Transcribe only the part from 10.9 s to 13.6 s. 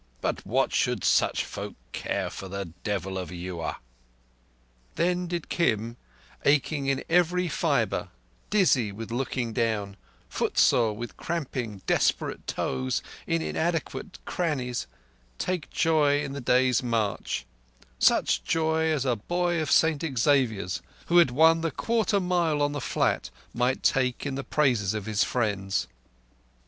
with cramping desperate toes into